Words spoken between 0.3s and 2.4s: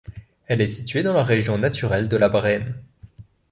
Elle est située dans la région naturelle de la